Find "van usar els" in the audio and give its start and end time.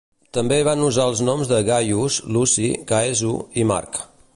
0.67-1.21